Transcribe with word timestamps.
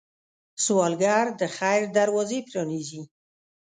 سوالګر 0.63 1.25
د 1.39 1.41
خیر 1.55 1.81
دروازې 1.97 2.39
پرانيزي 2.49 3.01